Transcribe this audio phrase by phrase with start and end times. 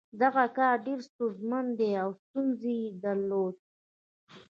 [0.21, 3.59] دغه کار ډېر ستونزمن و او ستونزې یې درلودې